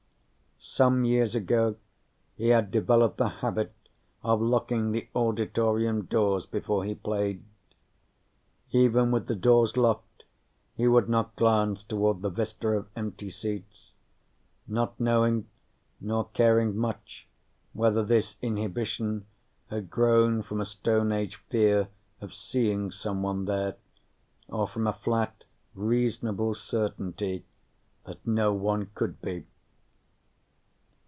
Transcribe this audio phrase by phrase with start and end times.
[0.63, 1.75] Some years ago,
[2.35, 3.73] he had developed the habit
[4.23, 7.43] of locking the auditorium doors before he played.
[8.71, 10.23] Even with the doors locked,
[10.75, 13.91] he would not glance toward the vista of empty seats
[14.67, 15.47] not knowing,
[15.99, 17.27] nor caring much,
[17.73, 19.25] whether this inhibition
[19.71, 21.89] had grown from a Stone Age fear
[22.21, 23.77] of seeing someone there
[24.47, 25.43] or from a flat,
[25.73, 27.45] reasonable certainty
[28.05, 29.45] that no one could be.